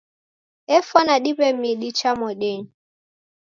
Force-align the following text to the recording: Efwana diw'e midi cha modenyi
Efwana 0.77 1.15
diw'e 1.23 1.49
midi 1.61 1.89
cha 1.97 2.11
modenyi 2.19 2.67